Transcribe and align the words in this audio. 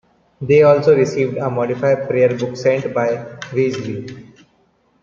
They 0.41 0.63
also 0.63 0.97
received 0.97 1.37
a 1.37 1.47
modified 1.47 2.07
prayer 2.09 2.35
book 2.35 2.57
sent 2.57 2.91
by 2.91 3.23
Wesley. 3.53 4.33